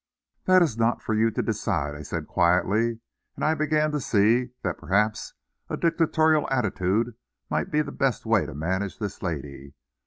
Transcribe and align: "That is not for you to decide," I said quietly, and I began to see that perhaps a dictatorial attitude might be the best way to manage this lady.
"That 0.45 0.63
is 0.63 0.79
not 0.79 1.03
for 1.03 1.13
you 1.13 1.29
to 1.29 1.43
decide," 1.43 1.93
I 1.93 2.01
said 2.01 2.25
quietly, 2.25 3.01
and 3.35 3.45
I 3.45 3.53
began 3.53 3.91
to 3.91 3.99
see 3.99 4.49
that 4.63 4.79
perhaps 4.79 5.35
a 5.69 5.77
dictatorial 5.77 6.47
attitude 6.49 7.13
might 7.51 7.69
be 7.69 7.83
the 7.83 7.91
best 7.91 8.25
way 8.25 8.47
to 8.47 8.55
manage 8.55 8.97
this 8.97 9.21
lady. 9.21 9.75